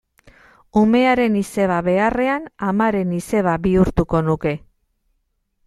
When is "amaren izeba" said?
2.71-3.55